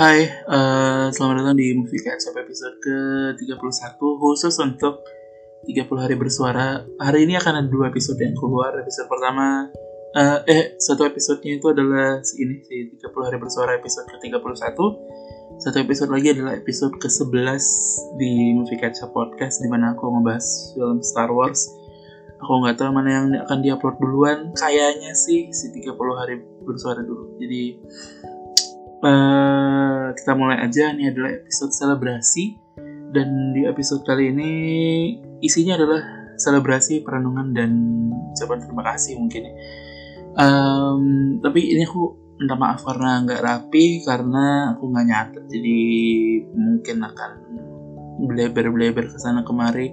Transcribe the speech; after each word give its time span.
Hai, 0.00 0.24
uh, 0.48 1.12
selamat 1.12 1.44
datang 1.44 1.60
di 1.60 1.76
Movie 1.76 2.00
Catch 2.00 2.32
Up 2.32 2.40
episode 2.40 2.72
ke-31 2.80 4.00
khusus 4.00 4.56
untuk 4.56 5.04
30 5.68 5.76
hari 6.00 6.16
bersuara. 6.16 6.80
Hari 6.96 7.28
ini 7.28 7.36
akan 7.36 7.60
ada 7.60 7.68
dua 7.68 7.92
episode 7.92 8.16
yang 8.16 8.32
keluar. 8.32 8.72
Episode 8.80 9.12
pertama 9.12 9.68
uh, 10.16 10.40
eh 10.48 10.72
satu 10.80 11.04
episodenya 11.04 11.60
itu 11.60 11.68
adalah 11.68 12.16
si 12.24 12.40
ini 12.40 12.64
si 12.64 12.96
30 12.96 13.12
hari 13.28 13.36
bersuara 13.36 13.76
episode 13.76 14.08
ke-31. 14.08 14.72
Satu 15.60 15.76
episode 15.84 16.08
lagi 16.16 16.32
adalah 16.32 16.56
episode 16.56 16.96
ke-11 16.96 17.60
di 18.16 18.56
Movie 18.56 18.80
Catch 18.80 19.04
Podcast 19.12 19.60
di 19.60 19.68
mana 19.68 19.92
aku 19.92 20.08
ngebahas 20.08 20.80
film 20.80 21.04
Star 21.04 21.28
Wars. 21.28 21.68
Aku 22.40 22.64
nggak 22.64 22.80
tahu 22.80 22.88
mana 22.88 23.08
yang 23.20 23.26
akan 23.36 23.60
diupload 23.60 24.00
duluan. 24.00 24.56
Kayaknya 24.56 25.12
sih 25.12 25.52
si 25.52 25.68
30 25.76 25.92
hari 26.16 26.40
bersuara 26.64 27.04
dulu. 27.04 27.36
Jadi 27.36 27.76
uh, 29.04 30.12
kita 30.14 30.32
mulai 30.36 30.64
aja. 30.64 30.92
Ini 30.92 31.12
adalah 31.12 31.30
episode 31.40 31.72
selebrasi. 31.72 32.44
Dan 33.10 33.56
di 33.56 33.66
episode 33.66 34.06
kali 34.06 34.30
ini 34.30 34.52
isinya 35.42 35.74
adalah 35.74 35.98
selebrasi 36.38 37.02
perenungan 37.02 37.50
dan 37.50 37.70
ucapan 38.30 38.62
terima 38.62 38.82
kasih 38.86 39.18
mungkin. 39.18 39.50
Um, 40.38 41.02
tapi 41.42 41.74
ini 41.74 41.82
aku 41.82 42.14
minta 42.38 42.54
maaf 42.54 42.86
karena 42.86 43.26
nggak 43.26 43.42
rapi 43.42 44.06
karena 44.06 44.78
aku 44.78 44.94
nggak 44.94 45.06
nyatet. 45.10 45.44
Jadi 45.50 45.78
mungkin 46.54 46.96
akan 47.02 47.30
bleber-bleber 48.30 49.10
ke 49.10 49.18
sana 49.18 49.42
kemari. 49.42 49.90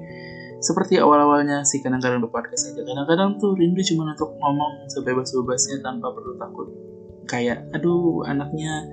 Seperti 0.61 1.01
awal-awalnya 1.01 1.65
sih 1.65 1.81
kadang-kadang 1.81 2.21
di 2.21 2.29
aja. 2.29 2.81
Kadang-kadang 2.85 3.41
tuh 3.41 3.57
rindu 3.57 3.81
cuma 3.93 4.13
untuk 4.13 4.37
ngomong 4.37 4.89
sebebas-bebasnya 4.93 5.81
tanpa 5.81 6.13
perlu 6.13 6.37
takut 6.37 6.86
kayak 7.27 7.67
aduh 7.75 8.23
anaknya 8.25 8.87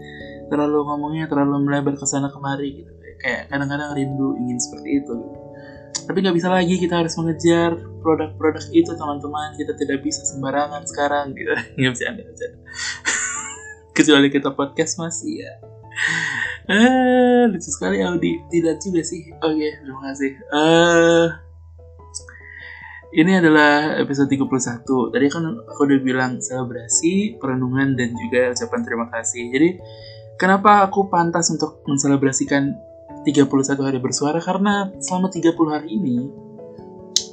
terlalu 0.53 0.85
ngomongnya 0.85 1.25
terlalu 1.31 1.65
melebar 1.65 1.95
ke 1.97 2.05
sana 2.05 2.29
kemari 2.29 2.85
gitu. 2.85 2.93
Kayak 3.23 3.49
kadang-kadang 3.49 3.97
rindu 3.97 4.37
ingin 4.37 4.59
seperti 4.61 5.01
itu. 5.01 5.17
Tapi 6.05 6.19
nggak 6.21 6.37
bisa 6.37 6.53
lagi 6.53 6.77
kita 6.77 7.01
harus 7.01 7.17
mengejar 7.17 7.79
produk-produk 8.05 8.65
itu 8.77 8.93
teman-teman. 8.93 9.57
Kita 9.57 9.73
tidak 9.79 10.05
bisa 10.05 10.21
sembarangan 10.29 10.85
sekarang 10.85 11.33
gitu. 11.33 11.55
Nggak 11.81 11.93
bisa 11.97 12.05
anda 12.13 12.23
kecuali 13.97 14.29
kita 14.29 14.51
podcast 14.53 14.99
masih 14.99 15.47
ya 15.47 15.55
eh 16.69 17.45
lucu 17.49 17.71
sekali 17.71 18.01
Audi. 18.01 18.41
Tidak 18.49 18.77
juga 18.81 19.01
sih. 19.05 19.31
Oke 19.45 19.69
terima 19.81 20.01
kasih. 20.11 20.33
Eh 20.41 21.27
ini 23.15 23.39
adalah 23.39 23.95
episode 24.03 24.27
31 24.27 24.83
tadi 25.15 25.27
kan 25.31 25.47
aku 25.47 25.87
udah 25.87 26.01
bilang 26.03 26.43
selebrasi 26.43 27.39
perenungan 27.39 27.95
dan 27.95 28.11
juga 28.11 28.51
ucapan 28.51 28.81
terima 28.83 29.07
kasih. 29.07 29.55
Jadi 29.55 29.69
kenapa 30.35 30.83
aku 30.83 31.07
pantas 31.07 31.47
untuk 31.55 31.87
menselebrasikan 31.87 32.75
31 33.23 33.87
hari 33.87 33.99
bersuara? 34.03 34.43
Karena 34.43 34.91
selama 34.99 35.31
30 35.31 35.47
hari 35.71 35.89
ini 35.95 36.19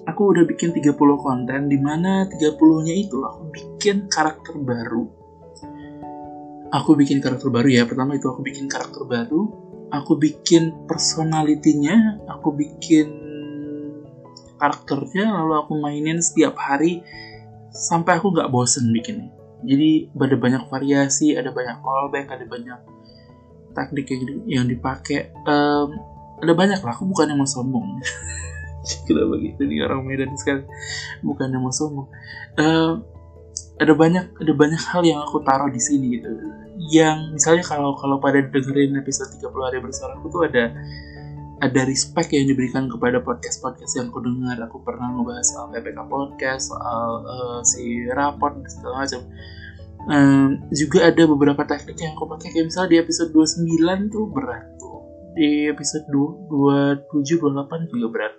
aku 0.06 0.22
udah 0.38 0.46
bikin 0.46 0.70
30 0.70 0.94
konten 1.18 1.66
di 1.66 1.78
mana 1.82 2.30
30 2.30 2.86
nya 2.86 2.94
itu 2.94 3.18
aku 3.26 3.50
bikin 3.50 4.06
karakter 4.06 4.62
baru. 4.62 5.10
Aku 6.72 6.94
bikin 6.94 7.26
karakter 7.26 7.50
baru 7.50 7.68
ya. 7.68 7.90
Pertama 7.90 8.14
itu 8.14 8.30
aku 8.30 8.46
bikin 8.46 8.70
karakter 8.70 9.02
baru. 9.10 9.50
Aku 9.92 10.16
bikin 10.16 10.88
personalitinya 10.88 12.22
aku 12.30 12.56
bikin 12.56 13.21
karakternya 14.62 15.26
lalu 15.34 15.54
aku 15.58 15.74
mainin 15.82 16.22
setiap 16.22 16.54
hari 16.62 17.02
sampai 17.74 18.22
aku 18.22 18.30
nggak 18.30 18.54
bosen 18.54 18.94
bikinnya. 18.94 19.34
Jadi 19.66 20.14
ada 20.14 20.38
banyak 20.38 20.64
variasi 20.70 21.34
ada 21.34 21.50
banyak 21.50 21.82
callback 21.82 22.30
ada 22.30 22.46
banyak 22.46 22.80
teknik 23.74 24.06
yang, 24.14 24.24
yang 24.46 24.66
dipakai. 24.70 25.34
Um, 25.50 25.98
ada 26.42 26.54
banyak 26.54 26.80
lah 26.82 26.94
aku 26.94 27.10
bukan 27.10 27.34
yang 27.34 27.42
mau 27.42 27.50
sombong. 27.50 28.02
Kenapa 29.06 29.38
gitu 29.42 29.62
nih 29.66 29.86
orang 29.86 30.06
Medan 30.06 30.34
sekali 30.38 30.66
bukan 31.26 31.50
yang 31.50 31.62
mau 31.66 31.74
sombong. 31.74 32.08
Um, 32.62 33.06
ada 33.82 33.94
banyak 33.98 34.26
ada 34.38 34.54
banyak 34.54 34.82
hal 34.94 35.02
yang 35.02 35.26
aku 35.26 35.42
taruh 35.42 35.70
di 35.74 35.82
sini 35.82 36.22
gitu. 36.22 36.30
Yang 36.94 37.34
misalnya 37.38 37.64
kalau 37.66 37.98
kalau 37.98 38.22
pada 38.22 38.42
dengerin 38.42 38.98
episode 39.02 39.34
30 39.42 39.50
hari 39.66 39.78
bersuara 39.82 40.18
aku 40.18 40.30
tuh 40.30 40.46
ada 40.46 40.70
ada 41.62 41.86
respect 41.86 42.34
yang 42.34 42.50
diberikan 42.50 42.90
kepada 42.90 43.22
podcast-podcast 43.22 43.94
yang 44.02 44.10
aku 44.10 44.26
dengar. 44.26 44.58
Aku 44.66 44.82
pernah 44.82 45.14
ngebahas 45.14 45.46
soal 45.46 45.70
PPK 45.70 46.00
podcast, 46.10 46.74
soal 46.74 47.10
uh, 47.22 47.60
si 47.62 48.10
raport 48.10 48.58
dan 48.58 48.66
segala 48.66 49.06
macam. 49.06 49.22
Um, 50.10 50.58
juga 50.74 51.14
ada 51.14 51.24
beberapa 51.30 51.62
teknik 51.62 52.02
yang 52.02 52.18
aku 52.18 52.26
pakai 52.26 52.50
kayak 52.50 52.74
misalnya 52.74 52.90
di 52.90 52.98
episode 53.06 53.30
29 53.30 54.10
tuh 54.10 54.26
berat 54.34 54.66
tuh. 54.82 55.00
Di 55.38 55.70
episode 55.70 56.10
2, 56.10 56.50
27 57.14 57.38
28 57.38 57.94
juga 57.94 58.08
berat. 58.10 58.34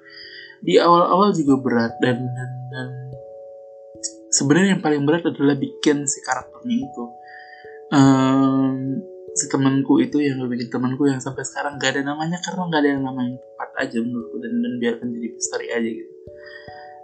Di 0.58 0.74
awal-awal 0.82 1.30
juga 1.30 1.54
berat 1.62 1.94
dan 2.02 2.18
dan, 2.18 2.50
dan 2.74 2.88
sebenarnya 4.34 4.74
yang 4.74 4.82
paling 4.82 5.06
berat 5.06 5.30
adalah 5.30 5.54
bikin 5.54 6.10
si 6.10 6.18
karakternya 6.26 6.76
itu. 6.90 7.04
Um, 7.94 8.98
si 9.32 9.48
temanku 9.48 9.96
itu 9.96 10.20
yang 10.20 10.44
bikin 10.44 10.68
temanku 10.68 11.08
yang 11.08 11.20
sampai 11.20 11.40
sekarang 11.40 11.80
gak 11.80 11.96
ada 11.96 12.12
namanya 12.12 12.36
karena 12.44 12.68
gak 12.68 12.80
ada 12.84 12.90
yang 12.92 13.02
namanya 13.04 13.36
tepat 13.40 13.70
aja 13.80 13.96
menurutku 14.04 14.36
dan, 14.44 14.52
dan 14.60 14.72
biarkan 14.76 15.06
jadi 15.08 15.28
misteri 15.32 15.66
aja 15.72 15.90
gitu. 15.90 16.14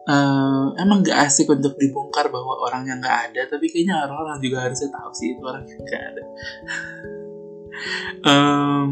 Uh, 0.08 0.72
emang 0.80 1.04
gak 1.04 1.28
asik 1.28 1.52
untuk 1.52 1.76
dibongkar 1.76 2.28
bahwa 2.28 2.60
orangnya 2.64 3.00
gak 3.00 3.32
ada 3.32 3.40
tapi 3.48 3.72
kayaknya 3.72 4.04
orang-orang 4.04 4.40
juga 4.44 4.68
harusnya 4.68 4.88
tahu 4.92 5.10
sih 5.16 5.36
itu 5.36 5.42
orang 5.44 5.64
yang 5.64 5.80
gak 5.88 6.02
ada. 6.04 6.24
Um, 8.26 8.88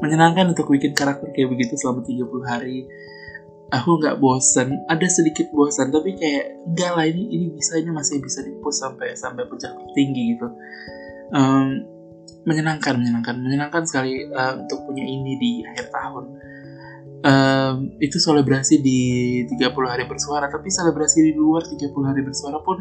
menyenangkan 0.00 0.52
untuk 0.52 0.70
bikin 0.72 0.96
karakter 0.96 1.28
kayak 1.36 1.52
begitu 1.52 1.76
selama 1.76 2.04
30 2.04 2.24
hari. 2.46 2.78
Aku 3.66 3.98
nggak 3.98 4.22
bosan 4.22 4.78
ada 4.86 5.10
sedikit 5.10 5.50
bosan 5.50 5.90
tapi 5.90 6.14
kayak 6.14 6.54
enggak 6.70 6.92
lah 6.94 7.02
ini 7.02 7.34
ini 7.34 7.46
bisa 7.50 7.74
ini 7.74 7.90
masih 7.90 8.22
bisa 8.22 8.46
dipush 8.46 8.78
sampai 8.78 9.18
sampai 9.18 9.42
puncak 9.50 9.74
tertinggi 9.74 10.38
gitu. 10.38 10.46
Um, 11.34 11.95
menyenangkan 12.46 12.94
menyenangkan 12.94 13.36
menyenangkan 13.42 13.82
sekali 13.82 14.22
uh, 14.30 14.62
untuk 14.62 14.86
punya 14.86 15.02
ini 15.02 15.34
di 15.36 15.52
akhir 15.66 15.90
tahun. 15.90 16.24
Um, 17.26 17.98
itu 17.98 18.22
selebrasi 18.22 18.84
di 18.84 19.00
30 19.50 19.72
hari 19.88 20.06
bersuara 20.06 20.46
tapi 20.46 20.70
selebrasi 20.70 21.26
di 21.26 21.32
luar 21.34 21.66
30 21.66 21.90
hari 22.06 22.22
bersuara 22.22 22.62
pun 22.62 22.78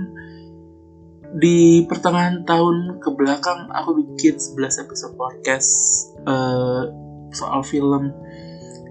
di 1.41 1.81
pertengahan 1.89 2.45
tahun 2.45 3.01
ke 3.01 3.09
belakang 3.17 3.73
aku 3.73 4.05
bikin 4.05 4.38
11 4.38 4.85
episode 4.85 5.13
podcast 5.17 5.72
uh, 6.29 6.88
soal 7.34 7.66
film. 7.66 8.13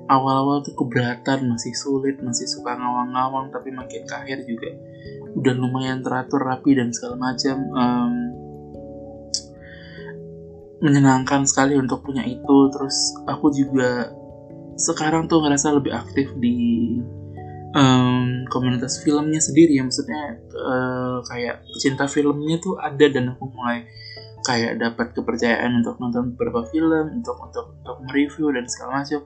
Awal-awal 0.04 0.60
tuh 0.60 0.76
keberatan 0.76 1.48
masih 1.48 1.72
sulit 1.72 2.20
masih 2.20 2.44
suka 2.44 2.76
ngawang-ngawang 2.76 3.48
tapi 3.48 3.72
makin 3.72 4.04
ke 4.04 4.12
akhir 4.12 4.44
juga 4.44 4.68
udah 5.32 5.54
lumayan 5.56 6.04
teratur 6.04 6.44
rapi 6.44 6.76
dan 6.76 6.92
segala 6.92 7.32
macam. 7.32 7.56
Um, 7.72 8.43
menyenangkan 10.84 11.48
sekali 11.48 11.80
untuk 11.80 12.04
punya 12.04 12.20
itu. 12.28 12.56
Terus 12.68 13.16
aku 13.24 13.48
juga 13.56 14.12
sekarang 14.76 15.24
tuh 15.24 15.40
ngerasa 15.40 15.72
lebih 15.72 15.96
aktif 15.96 16.28
di 16.36 17.00
um, 17.72 18.44
komunitas 18.52 19.00
filmnya 19.00 19.40
sendiri 19.40 19.80
ya. 19.80 19.82
Maksudnya 19.88 20.44
uh, 20.52 21.24
kayak 21.24 21.64
pecinta 21.72 22.04
filmnya 22.04 22.60
tuh 22.60 22.76
ada 22.76 23.08
dan 23.08 23.32
aku 23.32 23.48
mulai 23.56 23.88
kayak 24.44 24.76
dapat 24.76 25.16
kepercayaan 25.16 25.80
untuk 25.80 25.96
nonton 25.96 26.36
beberapa 26.36 26.68
film 26.68 27.24
untuk 27.24 27.40
untuk 27.40 27.80
untuk 27.80 27.96
mereview 28.04 28.52
dan 28.52 28.68
segala 28.68 29.00
macam. 29.00 29.24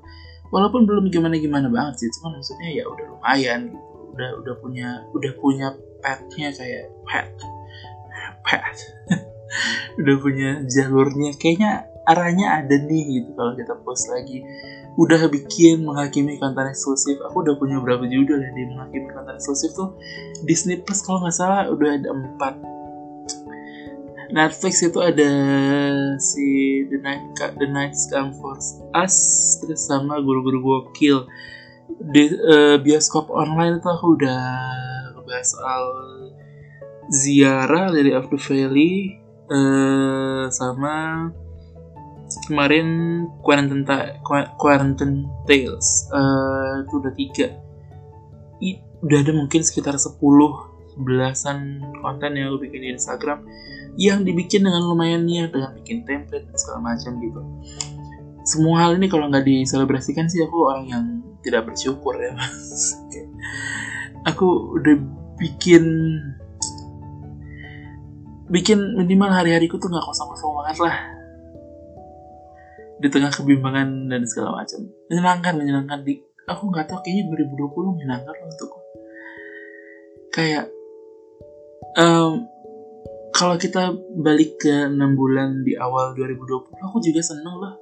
Walaupun 0.48 0.88
belum 0.88 1.12
gimana 1.12 1.36
gimana 1.36 1.68
banget 1.68 2.06
sih 2.06 2.08
cuman 2.16 2.40
maksudnya 2.40 2.70
ya 2.72 2.84
udah 2.86 3.04
lumayan 3.18 3.60
gitu. 3.68 3.88
Udah 4.14 4.30
udah 4.40 4.54
punya 4.62 4.88
udah 5.12 5.32
punya 5.42 5.68
petnya 5.98 6.54
kayak 6.54 6.86
pet 7.04 7.28
pet 8.46 8.76
udah 10.00 10.16
punya 10.20 10.50
jalurnya. 10.68 11.36
Kayaknya 11.36 11.88
arahnya 12.08 12.64
ada 12.64 12.76
nih 12.76 13.22
gitu 13.22 13.30
kalau 13.36 13.52
kita 13.52 13.74
post 13.84 14.08
lagi. 14.08 14.44
Udah 14.98 15.30
bikin 15.30 15.86
menghakimi 15.86 16.40
konten 16.42 16.66
eksklusif. 16.66 17.22
Aku 17.30 17.46
udah 17.46 17.54
punya 17.54 17.78
berapa 17.78 18.02
judul 18.08 18.38
ya 18.40 18.50
di 18.50 18.66
menghakimi 18.66 19.08
konten 19.12 19.38
eksklusif 19.38 19.70
tuh? 19.76 19.94
Disney 20.42 20.80
Plus 20.80 21.04
kalau 21.04 21.22
nggak 21.22 21.36
salah 21.36 21.70
udah 21.70 21.88
ada 21.98 22.08
empat. 22.10 22.54
Netflix 24.28 24.84
itu 24.84 25.00
ada 25.00 25.30
si 26.20 26.84
The 26.92 27.00
Night 27.00 27.24
The 27.56 27.68
Night 27.68 27.96
Come 28.12 28.36
for 28.36 28.60
Us 28.92 29.16
terus 29.64 29.88
sama 29.88 30.20
guru-guru 30.20 30.60
gokil. 30.60 31.24
Di 31.88 32.28
uh, 32.36 32.76
bioskop 32.76 33.32
online 33.32 33.80
tuh 33.80 33.96
aku 33.96 34.06
udah 34.20 34.42
ngebahas 35.16 35.48
soal 35.48 35.84
Ziarah 37.08 37.88
dari 37.88 38.12
of 38.12 38.28
the 38.28 38.36
Valley 38.36 39.16
uh, 39.48 40.44
sama 40.52 41.28
kemarin 42.48 42.88
Quarantine, 43.40 43.84
Ta 43.84 44.20
Quarantine 44.56 45.28
Tales 45.48 46.08
uh, 46.12 46.84
itu 46.84 46.94
udah 47.00 47.12
tiga. 47.16 47.46
I, 48.58 48.80
udah 49.04 49.18
ada 49.22 49.32
mungkin 49.32 49.62
sekitar 49.62 49.96
10 49.96 50.18
belasan 50.98 51.78
konten 52.02 52.34
yang 52.34 52.50
gue 52.58 52.66
bikin 52.66 52.82
di 52.82 52.90
Instagram 52.90 53.46
yang 53.94 54.26
dibikin 54.26 54.66
dengan 54.66 54.82
lumayan 54.82 55.26
niat 55.26 55.54
dengan 55.54 55.74
bikin 55.78 56.02
template 56.02 56.46
dan 56.46 56.56
segala 56.58 56.94
macam 56.94 57.18
gitu. 57.22 57.40
Semua 58.42 58.86
hal 58.86 58.98
ini 58.98 59.06
kalau 59.06 59.30
nggak 59.30 59.46
diselebrasikan 59.46 60.26
sih 60.26 60.42
aku 60.42 60.56
orang 60.66 60.84
yang 60.90 61.04
tidak 61.42 61.70
bersyukur 61.70 62.18
ya. 62.18 62.34
Mas 62.38 62.98
aku 64.26 64.76
udah 64.76 64.96
bikin 65.38 65.84
bikin 68.48 68.96
minimal 68.96 69.28
hari-hariku 69.28 69.76
tuh 69.76 69.92
nggak 69.92 70.04
kosong-kosong 70.04 70.52
banget 70.56 70.76
lah. 70.84 70.96
Di 72.98 73.08
tengah 73.12 73.30
kebimbangan 73.30 74.10
dan 74.10 74.24
segala 74.26 74.64
macam. 74.64 74.80
Menyenangkan 75.12 75.54
menyenangkan. 75.54 75.98
Di 76.02 76.18
aku 76.48 76.72
nggak 76.72 76.88
tahu 76.88 76.98
kayaknya 77.04 77.30
2020 77.30 77.96
menyenangkan 77.96 78.34
untukku. 78.42 78.80
Kayak 80.32 80.64
um, 82.00 82.48
kalau 83.36 83.54
kita 83.60 83.94
balik 84.18 84.58
ke 84.58 84.90
6 84.90 84.98
bulan 85.14 85.62
di 85.62 85.78
awal 85.78 86.16
2020 86.16 86.74
aku 86.74 86.96
juga 87.04 87.20
seneng 87.22 87.56
lah. 87.60 87.76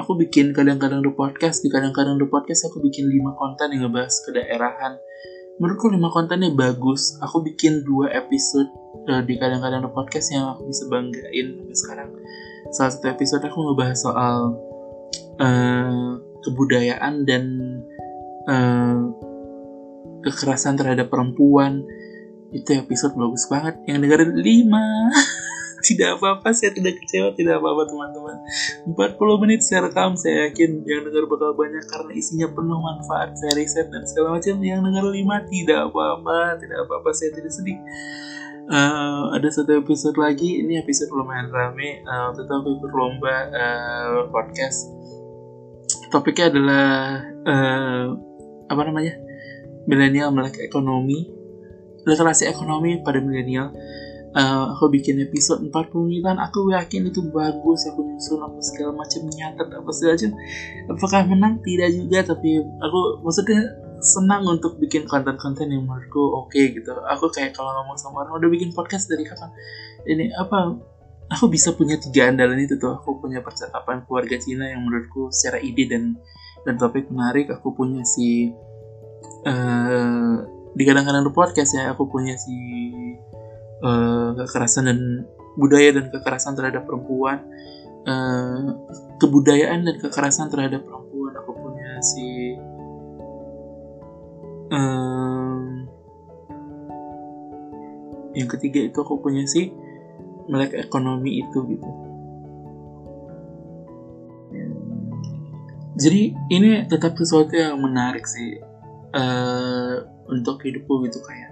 Aku 0.00 0.16
bikin 0.16 0.56
kadang-kadang 0.56 1.04
di 1.04 1.12
podcast. 1.12 1.62
Di 1.62 1.68
kadang-kadang 1.68 2.16
di 2.16 2.26
podcast 2.26 2.66
aku 2.66 2.80
bikin 2.80 3.06
5 3.06 3.38
konten 3.38 3.68
yang 3.76 3.86
ngebahas 3.86 4.14
kedaerahan 4.26 4.94
menurutku 5.60 5.92
5 5.92 6.00
kontennya 6.08 6.50
bagus. 6.56 7.20
Aku 7.20 7.44
bikin 7.44 7.84
dua 7.84 8.08
episode 8.16 8.72
uh, 9.12 9.20
di 9.20 9.36
kadang-kadang 9.36 9.84
podcast 9.92 10.32
yang 10.32 10.56
aku 10.56 10.64
bisa 10.72 10.88
banggain 10.88 11.46
sampai 11.60 11.76
sekarang. 11.76 12.08
Salah 12.72 12.90
satu 12.96 13.06
episode 13.12 13.44
aku 13.44 13.58
ngebahas 13.60 13.98
soal 14.00 14.36
uh, 15.36 16.16
kebudayaan 16.40 17.28
dan 17.28 17.44
uh, 18.48 19.12
kekerasan 20.24 20.80
terhadap 20.80 21.12
perempuan. 21.12 21.84
Itu 22.50 22.80
episode 22.80 23.12
bagus 23.12 23.44
banget. 23.52 23.76
Yang 23.84 24.08
dengerin 24.08 24.32
5 24.40 24.40
tidak 25.84 26.20
apa-apa 26.20 26.52
saya 26.52 26.70
tidak 26.72 27.00
kecewa 27.02 27.32
tidak 27.34 27.60
apa-apa 27.60 27.82
teman-teman. 27.88 28.36
40 28.92 29.42
menit 29.42 29.60
saya 29.64 29.88
rekam 29.88 30.14
saya 30.14 30.48
yakin 30.48 30.84
yang 30.84 31.02
denger 31.06 31.24
bakal 31.26 31.56
banyak 31.56 31.84
karena 31.88 32.12
isinya 32.14 32.48
penuh 32.52 32.78
manfaat 32.78 33.34
saya 33.36 33.52
riset 33.56 33.88
dan 33.88 34.04
segala 34.04 34.38
macam. 34.38 34.56
Yang 34.60 34.80
denger 34.86 35.04
5 35.08 35.52
tidak 35.52 35.80
apa-apa 35.92 36.38
tidak 36.60 36.78
apa-apa 36.86 37.10
saya 37.16 37.30
tidak 37.32 37.52
sedih. 37.52 37.78
Uh, 38.70 39.34
ada 39.34 39.48
satu 39.50 39.82
episode 39.82 40.14
lagi 40.14 40.62
ini 40.62 40.78
episode 40.78 41.10
lumayan 41.10 41.50
rame 41.50 42.06
uh, 42.06 42.30
waktu 42.30 42.46
itu 42.46 42.52
aku 42.54 42.68
ikut 42.78 42.92
lomba 42.94 43.36
uh, 43.50 44.16
podcast. 44.30 44.86
Topiknya 46.14 46.54
adalah 46.54 46.88
uh, 47.46 48.04
apa 48.70 48.82
namanya? 48.86 49.18
Milenial 49.90 50.30
melek 50.30 50.60
ekonomi 50.62 51.40
literasi 52.04 52.48
ekonomi 52.48 53.00
pada 53.04 53.20
milenial 53.20 53.72
uh, 54.34 54.64
aku 54.76 54.90
bikin 54.94 55.18
episode 55.22 55.62
40 55.66 56.06
menitan 56.06 56.38
aku 56.38 56.70
yakin 56.70 57.10
itu 57.10 57.20
bagus 57.30 57.86
aku 57.90 58.06
nyusun 58.06 58.40
apa 58.42 58.58
segala 58.62 58.92
macam 58.94 59.20
nyatet 59.26 59.68
apa 59.70 59.90
segala 59.90 60.12
macam. 60.16 60.32
Apakah 60.94 61.20
menang? 61.26 61.54
Tidak 61.62 61.88
juga 61.94 62.18
tapi 62.34 62.60
aku 62.60 63.00
maksudnya 63.24 63.60
senang 64.00 64.48
untuk 64.48 64.80
bikin 64.80 65.04
konten-konten 65.04 65.68
yang 65.68 65.84
menurutku 65.84 66.20
oke 66.20 66.52
okay, 66.52 66.72
gitu. 66.72 66.92
Aku 67.10 67.28
kayak 67.28 67.52
kalau 67.52 67.74
ngomong 67.82 67.98
sama 68.00 68.24
orang 68.24 68.40
udah 68.40 68.50
bikin 68.50 68.70
podcast 68.72 69.10
dari 69.10 69.26
kapan? 69.26 69.50
Ini 70.06 70.32
apa 70.38 70.78
aku 71.30 71.46
bisa 71.52 71.76
punya 71.76 72.00
tiga 72.00 72.30
andalan 72.30 72.64
itu 72.64 72.80
tuh. 72.80 72.96
Aku 72.96 73.20
punya 73.20 73.44
percakapan 73.44 74.06
keluarga 74.08 74.40
Cina 74.40 74.70
yang 74.70 74.86
menurutku 74.86 75.28
secara 75.34 75.60
ide 75.60 75.84
dan 75.90 76.16
dan 76.64 76.74
topik 76.80 77.12
menarik. 77.12 77.52
Aku 77.52 77.76
punya 77.76 78.00
si 78.06 78.50
uh, 79.44 80.34
di 80.70 80.82
kadang-kadang 80.86 81.26
podcast 81.34 81.74
ya 81.74 81.90
aku 81.90 82.06
punya 82.06 82.38
si 82.38 82.54
uh, 83.84 84.36
kekerasan 84.36 84.84
dan 84.88 84.98
budaya 85.58 85.90
dan 85.96 86.08
kekerasan 86.08 86.54
terhadap 86.54 86.86
perempuan 86.86 87.42
uh, 88.06 88.76
kebudayaan 89.20 89.84
dan 89.84 89.96
kekerasan 89.98 90.48
terhadap 90.48 90.84
perempuan. 90.86 91.32
Aku 91.40 91.52
punya 91.56 91.90
si 92.00 92.56
um, 94.70 95.84
yang 98.32 98.48
ketiga 98.48 98.86
itu 98.86 98.98
aku 99.02 99.18
punya 99.18 99.44
si 99.44 99.74
melek 100.50 100.74
ekonomi 100.78 101.42
itu 101.42 101.58
gitu. 101.66 101.90
Jadi 106.00 106.32
ini 106.48 106.88
tetap 106.88 107.12
sesuatu 107.18 107.52
yang 107.52 107.76
menarik 107.76 108.24
sih 108.24 108.56
uh, 109.12 109.94
untuk 110.32 110.62
hidupku 110.64 111.04
gitu 111.04 111.20
kayak 111.20 111.49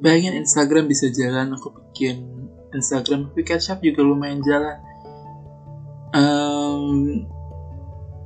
bayangin 0.00 0.40
Instagram 0.40 0.88
bisa 0.88 1.12
jalan 1.12 1.54
aku 1.54 1.70
bikin 1.92 2.48
Instagram. 2.72 3.30
Tapi 3.30 3.42
Shop 3.60 3.78
juga 3.84 4.00
lumayan 4.02 4.40
jalan. 4.42 4.76
Um, 6.10 7.24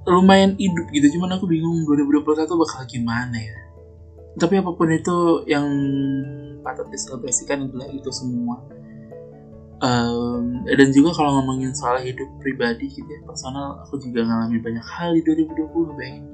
lumayan 0.08 0.56
hidup 0.56 0.88
gitu. 0.94 1.18
Cuman 1.18 1.36
aku 1.36 1.50
bingung 1.50 1.84
2021 1.84 2.48
bakal 2.48 2.80
gimana 2.88 3.36
ya. 3.36 3.58
Tapi 4.34 4.58
apa 4.58 4.70
pun 4.74 4.88
itu 4.90 5.46
yang 5.46 5.66
patut 6.64 6.88
diselebrasikan 6.90 7.68
adalah 7.70 7.86
itu 7.92 8.08
semua. 8.10 8.58
Um, 9.84 10.64
dan 10.64 10.88
juga 10.96 11.12
kalau 11.12 11.42
ngomongin 11.42 11.76
soal 11.76 12.00
hidup 12.00 12.24
pribadi 12.40 12.88
gitu 12.88 13.04
ya 13.04 13.20
personal 13.26 13.84
aku 13.84 14.00
juga 14.00 14.24
ngalamin 14.24 14.62
banyak 14.62 14.86
hal 14.86 15.12
di 15.12 15.20
2020 15.20 15.98
bayangin 15.98 16.24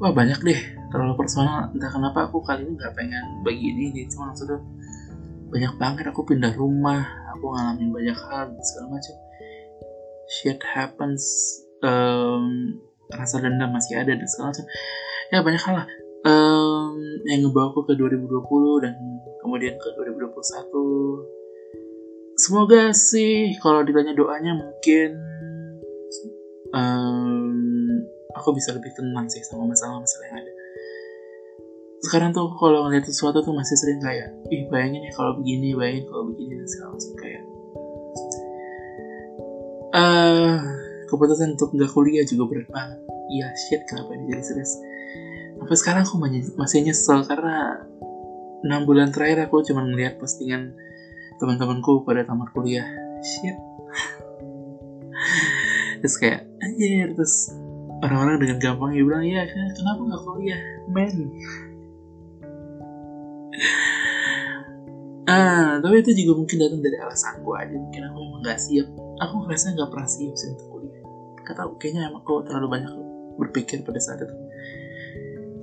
wah 0.00 0.12
banyak 0.12 0.38
deh. 0.42 0.60
Terlalu 0.92 1.14
personal. 1.18 1.72
Entah 1.72 1.90
kenapa 1.90 2.28
aku 2.28 2.40
kali 2.44 2.64
ini 2.64 2.78
nggak 2.78 2.94
pengen 2.94 3.24
bagi 3.42 3.64
ini 3.72 3.84
gitu 3.94 4.16
cuma 4.16 4.32
maksudnya 4.32 4.60
banyak 5.52 5.72
banget. 5.78 6.04
Aku 6.12 6.22
pindah 6.24 6.52
rumah 6.54 7.04
aku 7.36 7.52
ngalamin 7.52 7.90
banyak 7.92 8.16
hal 8.16 8.52
segala 8.64 8.96
macam. 8.96 9.14
Shit 10.26 10.60
happens 10.62 11.22
um, 11.86 12.76
rasa 13.14 13.38
dendam 13.38 13.70
masih 13.70 14.00
ada 14.00 14.12
dan 14.14 14.26
segala 14.26 14.52
macam. 14.54 14.66
Ya 15.30 15.38
banyak 15.42 15.62
hal 15.62 15.74
lah. 15.84 15.88
Um, 16.26 16.98
yang 17.30 17.46
ngebawa 17.46 17.70
aku 17.70 17.86
ke 17.86 17.94
2020 17.94 18.82
dan 18.82 18.94
kemudian 19.46 19.78
ke 19.78 19.88
2021 19.94 21.36
semoga 22.36 22.90
sih 22.90 23.54
kalau 23.62 23.86
ditanya 23.86 24.12
doanya 24.12 24.52
mungkin 24.58 25.16
um, 26.74 27.45
aku 28.36 28.52
bisa 28.52 28.76
lebih 28.76 28.92
tenang 28.92 29.26
sih 29.32 29.40
sama 29.40 29.72
masalah-masalah 29.72 30.24
yang 30.28 30.38
ada. 30.44 30.52
Sekarang 32.04 32.30
tuh 32.36 32.52
kalau 32.60 32.86
ngeliat 32.86 33.08
sesuatu 33.08 33.40
tuh 33.40 33.56
masih 33.56 33.76
sering 33.80 33.98
kayak 34.04 34.28
ih 34.52 34.68
bayangin 34.68 35.08
ya 35.08 35.12
kalau 35.16 35.40
begini 35.40 35.72
bayangin 35.72 36.04
kalau 36.06 36.28
begini 36.28 36.60
dan 36.60 36.68
segala 36.68 36.88
macam 36.92 37.12
kayak 37.16 37.42
uh, 39.96 40.60
keputusan 41.08 41.56
untuk 41.56 41.72
nggak 41.72 41.90
kuliah 41.90 42.24
juga 42.28 42.44
berat 42.46 42.68
banget. 42.68 43.00
Iya 43.26 43.50
shit 43.58 43.82
kenapa 43.88 44.14
ini 44.14 44.30
jadi 44.30 44.42
stres? 44.44 44.78
Sampai 45.56 45.76
sekarang 45.80 46.04
aku 46.04 46.20
masih 46.60 46.84
nyesel 46.84 47.24
karena 47.26 47.80
enam 48.62 48.84
bulan 48.84 49.10
terakhir 49.10 49.48
aku 49.48 49.64
cuma 49.64 49.82
ngeliat 49.82 50.20
postingan 50.20 50.76
teman-temanku 51.40 52.04
pada 52.04 52.28
tamat 52.28 52.52
kuliah. 52.52 52.86
Shit. 53.24 53.56
Terus 56.04 56.16
kayak 56.20 56.44
anjir 56.60 57.16
terus 57.16 57.48
orang-orang 58.04 58.36
dengan 58.42 58.56
gampang 58.60 58.90
ya 58.92 59.02
bilang 59.04 59.24
ya 59.24 59.42
kenapa 59.48 60.00
nggak 60.04 60.22
kuliah? 60.24 60.60
Men. 60.90 61.14
Ah 65.26 65.82
tapi 65.82 66.06
itu 66.06 66.22
juga 66.22 66.38
mungkin 66.38 66.54
datang 66.62 66.78
dari 66.86 67.02
alasanku 67.02 67.50
aja 67.58 67.74
mungkin 67.74 67.98
aku 67.98 68.18
emang 68.22 68.40
nggak 68.46 68.62
siap. 68.62 68.86
Aku 69.26 69.42
ngerasa 69.42 69.74
nggak 69.74 69.90
pernah 69.90 70.06
siap 70.06 70.34
sih 70.38 70.54
untuk 70.54 70.66
kuliah. 70.70 71.02
Kata 71.42 71.66
kayaknya 71.82 72.06
emang 72.06 72.22
aku 72.22 72.46
terlalu 72.46 72.78
banyak 72.78 72.92
berpikir 73.34 73.82
pada 73.82 73.98
saat 73.98 74.22
itu. 74.22 74.34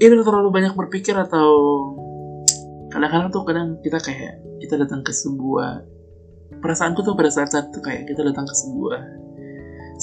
Itu 0.03 0.19
terlalu 0.19 0.51
banyak 0.51 0.75
berpikir 0.75 1.15
atau 1.15 1.47
kadang-kadang 2.91 3.31
tuh 3.31 3.43
kadang 3.47 3.67
kita 3.79 4.03
kayak 4.03 4.35
kita 4.59 4.75
datang 4.83 4.99
ke 4.99 5.15
sebuah 5.15 5.79
perasaanku 6.59 6.99
tuh 6.99 7.15
pada 7.15 7.31
saat-saat 7.31 7.71
tuh 7.71 7.79
kayak 7.79 8.03
kita 8.05 8.19
datang 8.19 8.43
ke 8.43 8.55
sebuah 8.55 9.22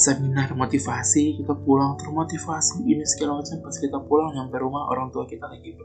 seminar 0.01 0.49
motivasi 0.57 1.37
kita 1.37 1.53
pulang 1.61 1.93
termotivasi 2.01 2.81
ini 2.81 3.05
segala 3.05 3.37
macam. 3.37 3.61
Pas 3.61 3.77
kita 3.77 4.01
pulang 4.09 4.33
nyampe 4.33 4.57
rumah 4.57 4.89
orang 4.89 5.13
tua 5.13 5.29
kita 5.29 5.45
lagi 5.45 5.77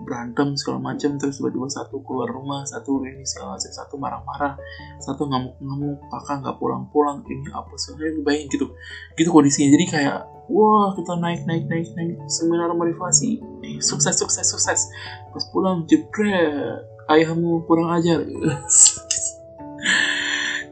berantem 0.00 0.56
segala 0.56 0.80
macam. 0.80 1.20
Terus 1.20 1.36
tiba-tiba 1.36 1.68
satu 1.68 2.00
keluar 2.00 2.32
rumah 2.32 2.64
satu 2.64 3.04
ini 3.04 3.20
segala 3.28 3.60
macam. 3.60 3.70
Satu 3.70 3.94
marah-marah 4.00 4.56
satu 5.04 5.28
ngamuk-ngamuk 5.28 6.00
kakak 6.08 6.36
nggak 6.40 6.56
pulang-pulang 6.56 7.20
ini 7.28 7.52
apa 7.52 7.72
sih? 7.76 7.92
Bayang 8.24 8.48
gitu. 8.48 8.72
Gitu 9.12 9.28
kondisinya. 9.28 9.68
Jadi 9.76 9.84
kayak 9.84 10.16
wah 10.48 10.96
kita 10.96 11.12
naik 11.20 11.44
naik 11.44 11.68
naik 11.68 11.92
naik 11.92 12.16
seminar 12.32 12.72
motivasi. 12.72 13.44
Eh, 13.60 13.78
sukses 13.84 14.16
sukses 14.16 14.48
sukses. 14.48 14.88
Pas 15.28 15.44
pulang 15.52 15.84
jepret 15.84 16.88
ayahmu 17.12 17.68
kurang 17.68 17.92
ajar 17.92 18.24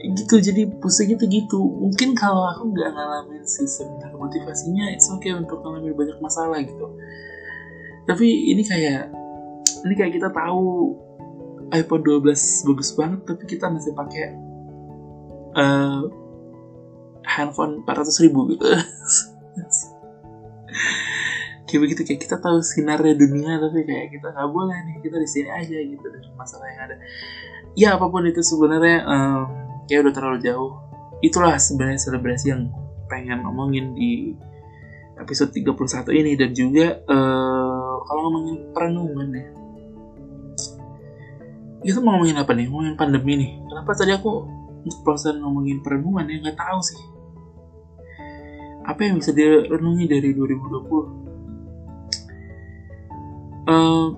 gitu 0.00 0.40
jadi 0.40 0.64
pusingnya 0.80 1.20
tuh 1.20 1.28
gitu. 1.28 1.60
Mungkin 1.60 2.16
kalau 2.16 2.48
aku 2.48 2.72
nggak 2.72 2.88
ngalamin 2.92 3.44
si 3.44 3.68
seminar 3.68 4.12
motivasinya 4.16 4.96
oke 4.96 5.20
okay 5.20 5.32
untuk 5.36 5.60
ngalamin 5.60 5.92
banyak 5.92 6.18
masalah 6.24 6.58
gitu. 6.64 6.86
Tapi 8.08 8.26
ini 8.56 8.62
kayak 8.64 9.12
ini 9.84 9.94
kayak 9.96 10.12
kita 10.16 10.28
tahu 10.32 10.96
iPhone 11.70 12.02
12 12.02 12.66
bagus 12.66 12.90
banget 12.96 13.20
tapi 13.28 13.44
kita 13.46 13.70
masih 13.70 13.92
pakai 13.94 14.26
uh, 15.54 16.02
handphone 17.24 17.84
400 17.84 18.24
ribu 18.24 18.56
gitu. 18.56 18.66
Kayak 21.70 21.86
begitu 21.86 22.02
kayak 22.02 22.26
kita 22.26 22.36
tahu 22.42 22.58
sinarnya 22.66 23.14
dunia 23.14 23.62
tapi 23.62 23.86
kayak 23.86 24.10
kita 24.10 24.34
nggak 24.34 24.50
boleh 24.50 24.74
nih 24.90 25.06
kita 25.06 25.22
di 25.22 25.28
sini 25.30 25.54
aja 25.54 25.78
gitu 25.78 26.02
dengan 26.02 26.34
masalah 26.34 26.66
yang 26.66 26.80
ada. 26.82 26.96
Ya 27.78 27.88
apa 27.94 28.10
pun 28.10 28.26
itu 28.26 28.42
sebenarnya 28.42 29.06
um, 29.06 29.69
kayak 29.90 30.06
udah 30.06 30.14
terlalu 30.14 30.38
jauh. 30.46 30.78
Itulah 31.18 31.58
sebenarnya 31.58 31.98
selebrasi 31.98 32.54
yang 32.54 32.70
pengen 33.10 33.42
ngomongin 33.42 33.90
di 33.98 34.38
episode 35.18 35.50
31 35.50 36.14
ini. 36.14 36.38
Dan 36.38 36.54
juga 36.54 37.02
uh, 37.10 37.98
kalau 38.06 38.30
ngomongin 38.30 38.70
perenungan 38.70 39.28
ya. 39.34 39.50
Kita 41.82 41.98
mau 41.98 42.14
ngomongin 42.14 42.38
apa 42.38 42.54
nih? 42.54 42.70
Ngomongin 42.70 42.94
pandemi 42.94 43.34
nih. 43.34 43.58
Kenapa 43.66 43.90
tadi 43.98 44.14
aku 44.14 44.46
proses 45.02 45.34
ngomongin 45.34 45.82
perenungan 45.82 46.30
ya? 46.30 46.38
Nggak 46.38 46.54
tahu 46.62 46.78
sih. 46.86 47.02
Apa 48.86 49.10
yang 49.10 49.18
bisa 49.18 49.34
direnungi 49.34 50.06
dari 50.06 50.30
2020 50.30 51.20
uh, 53.66 54.08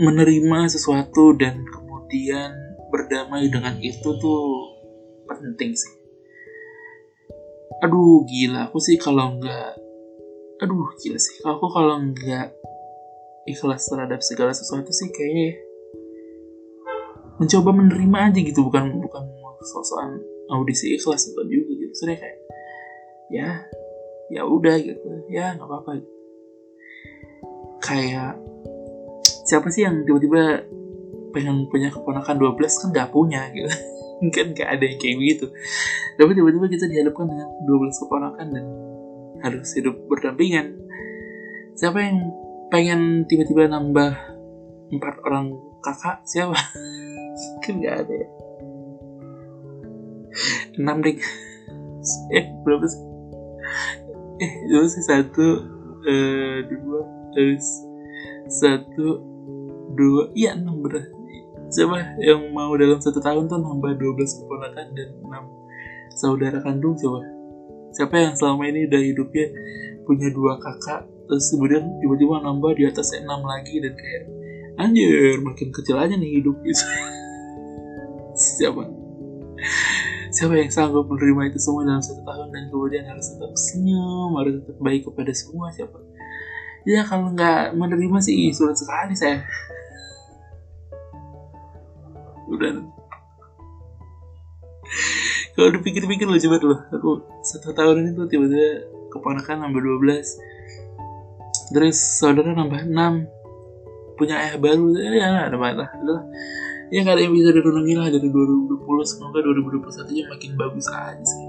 menerima 0.00 0.58
sesuatu 0.72 1.36
dan 1.36 1.60
kemudian 1.68 2.61
berdamai 2.92 3.48
dengan 3.48 3.80
itu 3.80 4.04
tuh 4.20 4.44
penting 5.24 5.72
sih. 5.72 5.92
Aduh 7.80 8.22
gila, 8.28 8.68
aku 8.68 8.78
sih 8.78 9.00
kalau 9.00 9.40
nggak, 9.40 9.72
aduh 10.60 10.92
gila 11.00 11.16
sih, 11.16 11.40
kalau 11.40 11.56
aku 11.56 11.66
kalau 11.72 11.96
nggak 11.98 12.52
ikhlas 13.48 13.88
terhadap 13.88 14.20
segala 14.22 14.52
sesuatu 14.52 14.92
sih 14.92 15.10
kayaknya 15.10 15.58
mencoba 17.40 17.74
menerima 17.74 18.18
aja 18.30 18.38
gitu, 18.44 18.60
bukan 18.68 19.02
bukan 19.02 19.24
sosokan 19.66 20.20
audisi 20.52 20.94
ikhlas 20.94 21.32
bukan 21.32 21.48
juga 21.48 21.72
gitu. 21.74 21.92
Sebenarnya 21.96 22.20
kayak 22.22 22.38
ya 23.32 23.48
ya 24.30 24.42
udah 24.44 24.76
gitu, 24.78 25.08
ya 25.32 25.56
nggak 25.56 25.66
apa-apa. 25.66 25.90
Kayak 27.82 28.38
siapa 29.48 29.66
sih 29.74 29.82
yang 29.82 30.06
tiba-tiba 30.06 30.62
pengen 31.32 31.66
punya 31.72 31.88
keponakan 31.88 32.36
12 32.38 32.60
kan 32.60 32.88
gak 32.92 33.10
punya 33.10 33.48
gitu. 33.50 33.68
Kan 34.30 34.54
gak 34.54 34.78
ada 34.78 34.84
yang 34.86 35.02
kayak 35.02 35.18
gitu. 35.18 35.46
Tapi 36.14 36.30
tiba-tiba 36.38 36.70
kita 36.70 36.86
dihadapkan 36.86 37.26
dengan 37.26 37.48
12 37.66 38.00
keponakan 38.06 38.46
dan 38.54 38.64
harus 39.42 39.74
hidup 39.74 39.98
berdampingan. 40.06 40.78
Siapa 41.74 41.98
yang 41.98 42.30
pengen 42.70 43.26
tiba-tiba 43.26 43.66
nambah 43.66 44.14
empat 44.94 45.14
orang 45.26 45.58
kakak? 45.82 46.22
Siapa? 46.22 46.54
Kan 47.66 47.82
gak 47.82 48.06
ada 48.06 48.14
ya. 48.14 48.28
Enam 50.78 51.02
deh. 51.02 51.18
Eh 52.34 52.50
berapa 52.66 52.82
sih? 52.82 53.02
Eh 54.42 54.52
dulu 54.66 54.86
sih 54.90 55.06
satu 55.06 55.46
eh, 56.02 56.66
dua 56.66 57.00
terus 57.30 57.66
satu 58.50 59.22
dua. 59.94 60.34
Iya 60.34 60.58
enam 60.58 60.82
berat 60.82 61.21
siapa 61.72 62.20
yang 62.20 62.52
mau 62.52 62.76
dalam 62.76 63.00
satu 63.00 63.18
tahun 63.18 63.48
tuh 63.48 63.58
nambah 63.58 63.96
12 63.96 64.38
keponakan 64.44 64.86
dan 64.92 65.08
enam 65.24 65.44
saudara 66.12 66.60
kandung 66.60 66.94
coba 67.00 67.24
siapa 67.96 68.14
yang 68.20 68.36
selama 68.36 68.68
ini 68.68 68.84
udah 68.88 69.00
hidupnya 69.00 69.46
punya 70.04 70.28
dua 70.32 70.60
kakak 70.60 71.08
terus 71.32 71.48
kemudian 71.48 71.88
tiba-tiba 72.04 72.44
nambah 72.44 72.76
di 72.76 72.84
atas 72.84 73.16
enam 73.16 73.40
lagi 73.40 73.80
dan 73.80 73.96
kayak 73.96 74.24
anjir 74.80 75.40
makin 75.40 75.68
kecil 75.72 75.96
aja 76.00 76.14
nih 76.16 76.40
hidup. 76.40 76.56
Gitu 76.64 76.84
siapa? 78.60 78.88
Siapa 80.32 80.54
yang 80.56 80.72
sanggup 80.72 81.06
menerima 81.12 81.52
itu 81.52 81.58
semua 81.60 81.84
dalam 81.84 82.00
satu 82.00 82.24
tahun 82.24 82.48
dan 82.56 82.64
kemudian 82.72 83.04
harus 83.04 83.36
tetap 83.36 83.52
senyum 83.52 84.32
harus 84.40 84.64
tetap 84.64 84.76
baik 84.80 85.04
kepada 85.04 85.32
semua 85.36 85.68
siapa? 85.72 86.00
Ya 86.82 87.04
kalau 87.06 87.30
nggak 87.30 87.76
menerima 87.78 88.18
sih 88.24 88.50
sulit 88.50 88.74
sekali 88.74 89.14
saya 89.14 89.44
udah. 92.52 92.70
Kalau 95.52 95.68
dipikir-pikir 95.78 96.24
loh 96.24 96.40
coba 96.40 96.56
dulu. 96.56 96.76
Aku 96.96 97.10
satu 97.44 97.76
tahun 97.76 98.04
ini 98.04 98.10
tuh 98.16 98.26
tiba-tiba 98.28 98.88
keponakan 99.12 99.68
nambah 99.68 99.80
12 100.00 101.72
terus 101.72 101.96
saudara 102.20 102.52
nambah 102.52 102.88
6 102.88 104.16
punya 104.16 104.40
ayah 104.40 104.56
baru. 104.56 104.96
Ya 104.96 105.48
ada 105.48 105.56
masalah. 105.60 105.88
Adalah 105.92 106.24
ya 106.88 107.04
nggak 107.04 107.16
ada 107.16 107.22
yang 107.24 107.34
bisa 107.36 107.52
direnungi 107.52 107.94
lah. 107.96 108.08
Dari 108.08 108.28
2020 108.28 108.80
semoga 109.04 109.38
2021 109.44 110.16
nya 110.16 110.24
makin 110.32 110.50
bagus 110.56 110.86
aja 110.88 111.24
sih. 111.24 111.48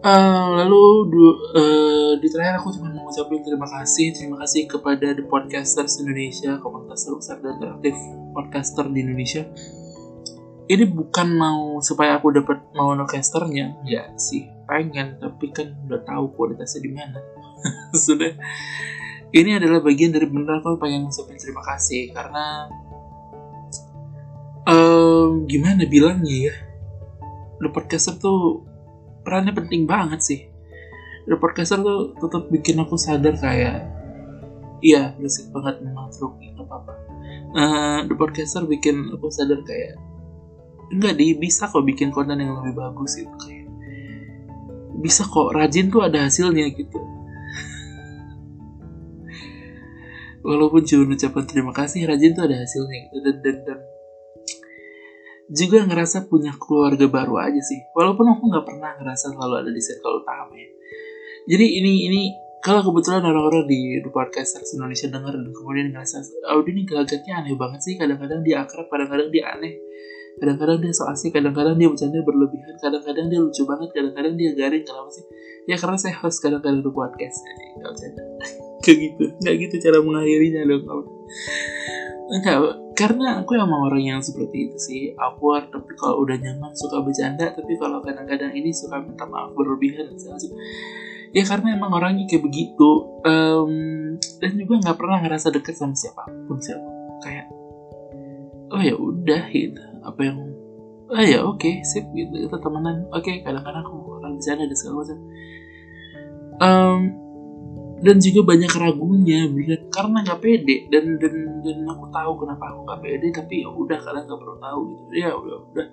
Uh, 0.00 0.64
lalu 0.64 1.12
du, 1.12 1.20
uh, 1.52 2.16
di 2.16 2.24
terakhir 2.32 2.56
aku 2.56 2.72
cuma 2.72 2.88
mau 2.88 3.04
ngucapin 3.10 3.44
terima 3.44 3.68
kasih. 3.68 4.16
Terima 4.16 4.40
kasih 4.40 4.64
kepada 4.70 5.12
The 5.12 5.26
Podcasters 5.26 6.00
Indonesia 6.00 6.56
komunitas 6.62 7.04
terbesar 7.04 7.36
dan 7.44 7.58
teraktif 7.60 7.98
podcaster 8.32 8.86
di 8.88 9.02
Indonesia 9.04 9.44
ini 10.70 10.86
bukan 10.86 11.34
mau 11.34 11.82
supaya 11.82 12.14
aku 12.22 12.30
dapat 12.30 12.62
mau 12.78 12.94
casternya 13.02 13.82
ya 13.82 14.14
sih 14.14 14.46
pengen 14.70 15.18
tapi 15.18 15.50
kan 15.50 15.74
udah 15.90 15.98
tahu 16.06 16.30
kualitasnya 16.38 16.80
di 16.86 16.90
mana. 16.94 17.18
Sudah. 18.06 18.38
Ini 19.34 19.58
adalah 19.58 19.82
bagian 19.82 20.14
dari 20.14 20.30
benar 20.30 20.62
aku 20.62 20.78
pengen 20.78 21.10
ngucapin 21.10 21.38
terima 21.38 21.62
kasih 21.66 22.14
karena 22.14 22.70
um, 24.66 25.46
gimana 25.50 25.86
bilangnya 25.90 26.50
ya 26.50 26.54
The 27.58 27.70
Podcaster 27.70 28.14
tuh 28.18 28.62
perannya 29.26 29.50
penting 29.50 29.90
banget 29.90 30.22
sih. 30.22 30.40
The 31.26 31.34
Podcaster 31.34 31.82
tuh 31.82 32.14
tetap 32.14 32.46
bikin 32.46 32.78
aku 32.78 32.94
sadar 32.94 33.34
kayak 33.34 33.99
iya 34.80 35.16
berisik 35.16 35.48
banget 35.52 35.80
memang 35.84 36.08
truk 36.12 36.36
itu 36.40 36.62
apa 36.66 36.92
uh, 37.56 37.98
The 38.08 38.14
Podcaster 38.16 38.64
bikin 38.64 39.12
aku 39.14 39.28
sadar 39.32 39.60
kayak 39.64 39.96
enggak 40.90 41.14
di 41.16 41.38
bisa 41.38 41.70
kok 41.70 41.86
bikin 41.86 42.10
konten 42.10 42.42
yang 42.42 42.58
lebih 42.60 42.74
bagus 42.76 43.14
gitu 43.14 43.30
kayak 43.38 43.70
bisa 45.00 45.24
kok 45.24 45.54
rajin 45.56 45.88
tuh 45.88 46.04
ada 46.04 46.28
hasilnya 46.28 46.68
gitu. 46.76 46.98
Walaupun 50.46 50.84
cuma 50.84 51.16
ucapan 51.16 51.44
terima 51.48 51.72
kasih 51.72 52.04
rajin 52.04 52.36
tuh 52.36 52.44
ada 52.44 52.60
hasilnya 52.60 53.08
gitu. 53.08 53.16
Dan 53.24 53.36
dan 53.40 53.56
dan 53.64 53.80
juga 55.50 55.82
ngerasa 55.82 56.30
punya 56.30 56.54
keluarga 56.54 57.08
baru 57.08 57.40
aja 57.40 57.62
sih. 57.64 57.80
Walaupun 57.96 58.28
aku 58.28 58.42
nggak 58.52 58.66
pernah 58.68 58.90
ngerasa 59.00 59.34
selalu 59.34 59.54
ada 59.66 59.70
di 59.72 59.82
circle 59.82 60.20
utama 60.22 60.52
ya. 60.54 60.68
Jadi 61.48 61.66
ini 61.80 61.92
ini 62.06 62.22
kalau 62.60 62.84
kebetulan 62.84 63.24
orang-orang 63.24 63.64
di 63.64 64.04
Podcasters 64.12 64.76
Indonesia 64.76 65.08
denger 65.08 65.32
dan 65.32 65.52
kemudian 65.56 65.86
ngerasa 65.96 66.20
Audi 66.52 66.76
ini 66.76 66.82
gelagatnya 66.84 67.40
aneh 67.40 67.56
banget 67.56 67.80
sih. 67.80 67.94
Kadang-kadang 67.96 68.44
dia 68.44 68.60
akrab 68.60 68.86
kadang-kadang 68.92 69.32
dia 69.32 69.44
aneh. 69.56 69.80
Kadang-kadang 70.36 70.78
dia 70.84 70.92
so 70.92 71.08
asik 71.08 71.32
kadang-kadang 71.32 71.80
dia 71.80 71.88
bercanda 71.88 72.20
berlebihan 72.20 72.76
kadang-kadang 72.78 73.26
dia 73.32 73.40
lucu 73.40 73.62
banget 73.64 73.88
kadang-kadang 73.96 74.34
dia 74.36 74.50
garing. 74.52 74.84
Kenapa 74.84 75.08
sih? 75.08 75.24
Ya 75.64 75.76
karena 75.80 75.96
saya 75.96 76.14
host 76.20 76.44
kadang-kadang 76.44 76.84
The 76.84 76.92
Podcast 76.92 77.36
jadi 77.44 77.64
nggak 77.80 77.90
bercanda 77.96 78.22
kayak 78.84 78.96
gitu 78.96 79.24
nggak 79.44 79.54
gitu 79.60 79.74
cara 79.84 79.98
mengakhirinya 80.00 80.62
dong 80.64 80.84
enggak 82.30 82.56
karena 82.96 83.26
aku 83.40 83.56
emang 83.56 83.88
orang 83.88 84.04
yang 84.04 84.20
seperti 84.20 84.68
itu 84.68 84.76
sih. 84.76 85.02
Awkward 85.16 85.72
tapi 85.72 85.96
kalau 85.96 86.20
udah 86.20 86.36
nyaman 86.36 86.76
suka 86.76 87.00
bercanda 87.00 87.48
tapi 87.56 87.72
kalau 87.80 88.04
kadang-kadang 88.04 88.52
ini 88.52 88.68
suka 88.76 89.00
minta 89.00 89.24
maaf 89.24 89.56
berlebihan 89.56 90.12
ya 91.30 91.44
karena 91.46 91.78
emang 91.78 91.94
orangnya 91.94 92.26
kayak 92.26 92.42
begitu. 92.42 92.90
Um, 93.22 93.72
dan 94.42 94.52
juga 94.58 94.74
nggak 94.82 94.96
pernah 94.98 95.18
ngerasa 95.22 95.54
deket 95.54 95.74
sama 95.78 95.94
siapa 95.94 96.26
pun 96.46 96.58
siapa. 96.58 96.90
Kayak 97.22 97.46
oh 98.74 98.82
ya 98.82 98.94
udah 98.98 99.42
gitu. 99.50 99.82
Apa 100.02 100.20
yang 100.26 100.38
oh 101.10 101.22
ya 101.22 101.38
oke 101.46 101.62
okay, 101.62 101.74
sip 101.86 102.06
gitu. 102.14 102.34
Kita 102.34 102.58
temenan. 102.58 103.06
Oke 103.14 103.30
okay, 103.30 103.36
kadang-kadang 103.46 103.86
aku 103.86 104.18
akan 104.18 104.30
bercanda 104.38 104.64
dan 104.66 104.76
segala 104.76 104.94
macam. 105.02 105.18
Um, 106.60 107.00
dan 108.00 108.16
juga 108.16 108.40
banyak 108.48 108.72
ragunya 108.72 109.44
bilang 109.48 109.84
karena 109.92 110.18
nggak 110.26 110.40
pede. 110.42 110.76
Dan 110.90 111.20
dan 111.22 111.34
dan 111.62 111.78
aku 111.86 112.10
tahu 112.10 112.32
kenapa 112.42 112.74
aku 112.74 112.80
nggak 112.88 113.00
pede 113.06 113.28
tapi 113.30 113.54
ya 113.62 113.68
udah 113.70 113.98
kalian 114.02 114.24
nggak 114.26 114.40
perlu 114.40 114.56
tahu 114.58 114.80
gitu. 114.90 115.04
Ya 115.14 115.30
udah 115.30 115.56
udah. 115.70 115.86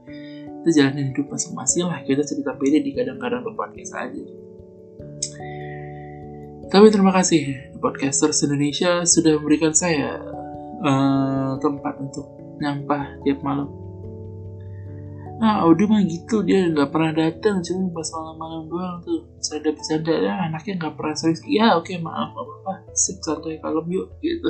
Kita 0.57 0.69
jalanin 0.73 1.13
hidup 1.13 1.29
masing-masing 1.29 1.85
lah. 1.85 2.01
Kita 2.01 2.25
cerita 2.25 2.57
pede 2.57 2.81
di 2.81 2.91
kadang-kadang 2.91 3.45
ke 3.45 3.51
podcast 3.53 3.93
aja 3.95 4.46
tapi 6.67 6.91
terima 6.91 7.15
kasih 7.15 7.71
podcasters 7.79 8.43
Indonesia 8.43 9.07
sudah 9.07 9.39
memberikan 9.39 9.71
saya 9.71 10.19
uh, 10.83 11.55
tempat 11.63 11.95
untuk 12.01 12.27
nyampah 12.59 13.21
tiap 13.23 13.39
malam. 13.39 13.71
Nah, 15.37 15.61
Audi 15.61 15.85
mah 15.85 16.01
gitu 16.01 16.41
dia 16.41 16.65
nggak 16.65 16.89
pernah 16.89 17.13
datang 17.13 17.61
cuma 17.61 17.93
pas 17.93 18.09
malam-malam 18.09 18.61
doang 18.67 18.97
tuh. 19.05 19.21
Saya 19.37 19.61
bercanda 19.69 20.09
ya 20.17 20.33
anaknya 20.49 20.73
nggak 20.81 20.93
pernah 20.97 21.13
serius. 21.13 21.45
Ya 21.45 21.77
oke 21.77 21.93
okay, 21.93 22.01
maaf 22.01 22.33
apa 22.33 22.53
apa 22.65 22.73
sip 22.97 23.21
santai 23.21 23.61
kalem 23.61 23.85
yuk 23.93 24.17
gitu. 24.19 24.49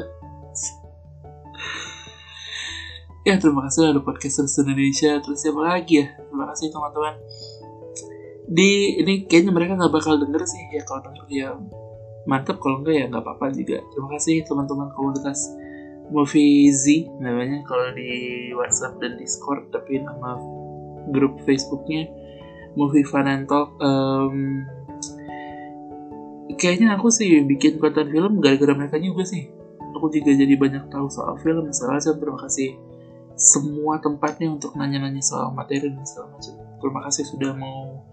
Ya 3.27 3.35
terima 3.35 3.67
kasih 3.67 3.91
ada 3.91 3.99
podcaster 3.99 4.47
Indonesia. 4.63 5.19
Terus 5.19 5.43
siapa 5.43 5.59
lagi 5.59 5.99
ya? 5.99 6.07
Terima 6.15 6.47
kasih 6.55 6.71
teman-teman 6.71 7.13
di 8.47 8.95
ini 9.03 9.27
kayaknya 9.27 9.51
mereka 9.51 9.75
nggak 9.75 9.93
bakal 9.93 10.15
denger 10.15 10.43
sih. 10.47 10.63
Ya 10.71 10.81
kalau 10.87 11.03
denger 11.03 11.25
ya 11.27 11.49
mantap 12.27 12.59
kalau 12.59 12.83
enggak 12.83 12.95
ya 12.95 13.05
nggak 13.11 13.23
apa-apa 13.23 13.51
juga. 13.55 13.83
Terima 13.91 14.09
kasih 14.15 14.35
teman-teman 14.47 14.91
komunitas 14.95 15.51
Movie 16.07 16.71
Z 16.71 17.11
namanya. 17.19 17.67
Kalau 17.67 17.91
di 17.91 18.11
WhatsApp 18.55 18.99
dan 19.03 19.19
Discord 19.19 19.67
tapi 19.75 19.99
nama 19.99 20.39
grup 21.11 21.43
Facebooknya 21.43 22.07
Movie 22.79 23.03
Fun 23.03 23.27
and 23.27 23.47
Talk. 23.51 23.75
Um, 23.83 24.63
kayaknya 26.55 26.95
aku 26.95 27.11
sih 27.11 27.43
bikin 27.43 27.83
konten 27.83 28.07
film 28.07 28.39
gara-gara 28.39 28.71
mereka 28.71 28.95
juga 28.95 29.27
sih. 29.27 29.51
Aku 29.97 30.07
juga 30.13 30.31
jadi 30.31 30.55
banyak 30.55 30.87
tahu 30.87 31.11
soal 31.11 31.35
film. 31.43 31.67
Misalnya 31.67 31.99
terima 32.15 32.39
kasih 32.39 32.77
semua 33.37 33.99
tempatnya 33.99 34.49
untuk 34.49 34.73
nanya-nanya 34.79 35.21
soal 35.21 35.51
materi 35.51 35.91
dan 35.91 36.05
segala 36.07 36.37
macam. 36.37 36.53
Terima 36.77 36.99
kasih 37.05 37.23
sudah 37.27 37.51
mau 37.53 38.06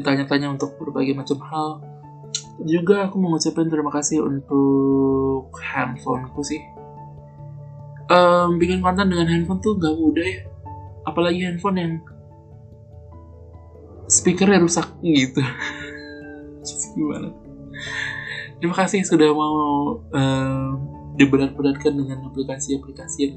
ditanya-tanya 0.00 0.50
untuk 0.50 0.74
berbagai 0.80 1.14
macam 1.14 1.38
hal. 1.46 1.68
Juga 2.64 3.08
aku 3.08 3.16
mau 3.20 3.36
ngucapin 3.36 3.68
terima 3.68 3.92
kasih 3.92 4.24
untuk 4.24 5.52
handphoneku 5.60 6.42
sih. 6.44 6.60
Um, 8.10 8.58
bikin 8.58 8.82
konten 8.82 9.06
dengan 9.06 9.30
handphone 9.30 9.62
tuh 9.62 9.78
gak 9.78 9.94
mudah 9.94 10.26
ya. 10.26 10.42
Apalagi 11.06 11.46
handphone 11.46 11.78
yang 11.78 11.92
speakernya 14.10 14.58
rusak 14.60 14.90
gitu. 15.00 15.40
Gimana? 16.98 17.30
Terima 18.60 18.76
kasih 18.76 19.06
sudah 19.06 19.30
mau 19.32 19.56
um, 20.12 20.64
diberat-beratkan 21.16 21.96
dengan 21.96 22.28
aplikasi-aplikasi 22.28 23.18
yang 23.24 23.34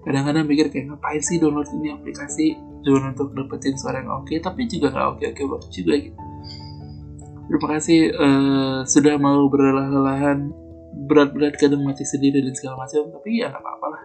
kadang-kadang 0.00 0.48
mikir 0.48 0.72
kayak 0.72 0.88
ngapain 0.88 1.20
sih 1.20 1.36
download 1.36 1.68
ini 1.76 1.92
aplikasi 1.92 2.56
cuma 2.80 3.12
untuk 3.12 3.32
dapetin 3.36 3.76
suara 3.76 4.00
yang 4.00 4.12
oke 4.12 4.34
tapi 4.40 4.64
juga 4.68 4.92
nggak 4.92 5.06
oke 5.16 5.24
oke 5.36 5.42
banget 5.56 5.70
juga 5.72 5.92
gitu 6.00 6.20
terima 7.50 7.66
kasih 7.76 8.00
uh, 8.14 8.78
sudah 8.86 9.14
mau 9.18 9.46
berlelah-lelahan 9.50 10.54
berat-berat 10.94 11.54
kadang 11.56 11.86
mati 11.86 12.02
sendiri 12.02 12.42
dan 12.42 12.54
segala 12.54 12.84
macam 12.84 13.08
tapi 13.10 13.40
ya 13.40 13.48
nggak 13.48 13.62
apa-apa 13.62 13.86
lah. 13.90 14.04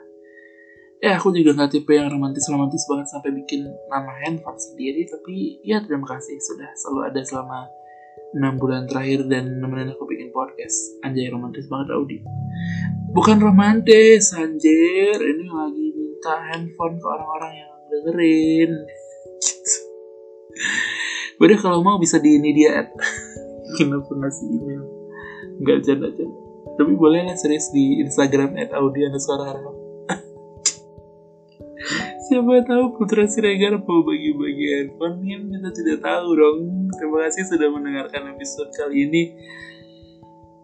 Ya 1.04 1.12
aku 1.20 1.36
juga 1.36 1.54
nggak 1.54 1.72
tipe 1.76 1.92
yang 1.94 2.10
romantis 2.10 2.48
romantis 2.50 2.88
banget 2.88 3.08
sampai 3.12 3.36
bikin 3.36 3.68
nama 3.92 4.10
handphone 4.26 4.58
sendiri 4.58 5.06
tapi 5.06 5.60
ya 5.62 5.84
terima 5.84 6.08
kasih 6.08 6.40
sudah 6.40 6.72
selalu 6.80 7.02
ada 7.14 7.22
selama 7.22 7.60
enam 8.36 8.58
bulan 8.58 8.88
terakhir 8.88 9.28
dan 9.28 9.60
nemenin 9.60 9.94
aku 9.94 10.08
bikin 10.08 10.32
podcast. 10.32 10.98
Anjay 11.04 11.30
romantis 11.30 11.68
banget 11.68 11.94
Audi. 11.94 12.20
Bukan 13.12 13.38
romantis 13.44 14.34
anjir. 14.36 15.20
Ini 15.20 15.46
lagi 15.52 15.88
minta 15.94 16.36
handphone 16.52 17.00
ke 17.00 17.06
orang-orang 17.06 17.54
yang 17.64 17.75
dengerin. 18.02 18.72
Udah 21.40 21.58
kalau 21.60 21.80
mau 21.84 22.00
bisa 22.00 22.20
di 22.20 22.40
ini 22.40 22.56
dia 22.56 22.84
at. 22.84 22.90
Kenapa 23.80 24.08
ngasih 24.08 24.48
email? 24.56 24.84
Gak 25.64 25.88
janda 25.88 26.12
janda 26.12 26.40
Tapi 26.76 26.92
boleh 27.00 27.24
lah 27.24 27.36
serius 27.40 27.72
di 27.72 28.04
Instagram 28.04 28.60
at 28.60 28.76
Audi 28.76 29.08
harap 29.08 29.16
Siapa 32.28 32.52
tahu 32.68 32.84
Putra 33.00 33.24
Siregar 33.24 33.80
mau 33.80 34.04
bagi-bagi 34.04 34.66
handphone? 34.76 35.24
Kan 35.24 35.42
kita 35.48 35.70
tidak 35.72 36.00
tahu 36.04 36.28
dong. 36.36 36.60
Terima 37.00 37.18
kasih 37.28 37.48
sudah 37.48 37.68
mendengarkan 37.72 38.36
episode 38.36 38.72
kali 38.76 39.08
ini. 39.08 39.24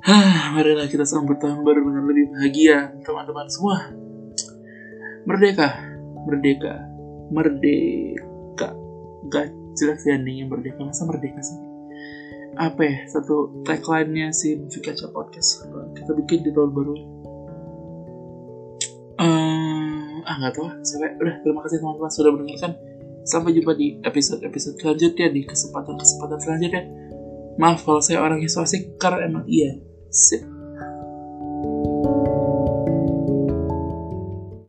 Hah, 0.01 0.57
marilah 0.57 0.89
kita 0.89 1.05
sambut 1.05 1.37
tahun 1.37 1.61
baru 1.61 1.85
dengan 1.85 2.09
lebih 2.09 2.33
bahagia, 2.33 2.89
teman-teman 3.05 3.45
semua. 3.45 3.93
Merdeka, 5.29 5.77
merdeka, 6.25 6.90
merdeka. 7.31 8.75
Gak 9.31 9.49
jelas 9.79 10.03
ya 10.03 10.19
endingnya 10.19 10.45
merdeka, 10.51 10.83
masa 10.83 11.07
merdeka 11.07 11.39
sih? 11.39 11.57
Apa 12.59 12.83
ya, 12.83 12.95
satu 13.07 13.63
tagline-nya 13.63 14.35
si 14.35 14.59
Kaca 14.83 15.07
Podcast 15.15 15.63
kita 15.95 16.11
bikin 16.19 16.43
di 16.43 16.51
tahun 16.51 16.71
baru. 16.75 16.95
Um, 19.21 20.25
ah 20.27 20.35
nggak 20.35 20.53
tahu, 20.59 20.67
sampai 20.83 21.15
udah 21.15 21.35
terima 21.45 21.61
kasih 21.63 21.79
teman-teman 21.79 22.11
sudah 22.11 22.31
mendengarkan. 22.35 22.71
Sampai 23.21 23.53
jumpa 23.55 23.77
di 23.77 24.01
episode-episode 24.03 24.81
selanjutnya 24.81 25.27
di 25.31 25.41
kesempatan-kesempatan 25.47 26.39
selanjutnya. 26.41 26.83
Maaf 27.55 27.85
kalau 27.85 28.01
saya 28.03 28.19
orangnya 28.19 28.49
so 28.49 28.65
asik 28.65 28.97
karena 28.97 29.29
emang 29.29 29.45
iya 29.45 29.77
是。 30.11 30.50